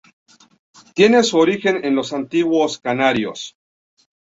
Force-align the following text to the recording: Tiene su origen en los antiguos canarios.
Tiene 0.95 1.21
su 1.21 1.37
origen 1.37 1.85
en 1.85 1.93
los 1.93 2.11
antiguos 2.11 2.79
canarios. 2.79 3.55